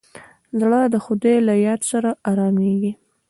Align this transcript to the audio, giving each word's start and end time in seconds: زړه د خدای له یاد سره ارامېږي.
زړه 0.59 0.81
د 0.93 0.95
خدای 1.05 1.37
له 1.47 1.53
یاد 1.65 1.81
سره 1.91 2.09
ارامېږي. 2.29 2.91